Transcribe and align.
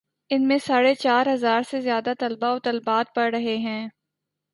ان 0.31 0.47
میں 0.47 0.57
ساڑھے 0.57 0.93
چار 0.95 1.27
ہزار 1.33 1.61
سے 1.69 1.81
زیادہ 1.81 2.13
طلبا 2.19 2.51
و 2.53 2.59
طالبات 2.59 3.15
پڑھ 3.15 3.35
رہے 3.35 3.57
ہیں۔ 3.57 3.87